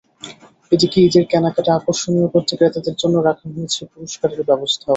এদিকে 0.71 0.97
ঈদের 1.01 1.25
কেনাকাটা 1.31 1.71
আকর্ষণীয় 1.75 2.27
করতে 2.33 2.53
ক্রেতাদের 2.57 2.95
জন্য 3.01 3.15
রাখা 3.27 3.45
হয়েছে 3.49 3.81
পুরস্কারের 3.91 4.41
ব্যবস্থাও। 4.49 4.89